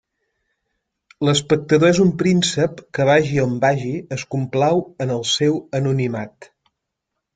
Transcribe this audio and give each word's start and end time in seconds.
L'espectador 1.27 1.91
és 1.93 1.99
un 2.05 2.13
príncep 2.21 2.81
que 2.99 3.07
vagi 3.11 3.37
on 3.43 3.53
vagi 3.67 3.93
es 4.17 4.25
complau 4.37 4.83
en 5.07 5.15
el 5.17 5.23
seu 5.37 5.61
anonimat. 5.83 6.53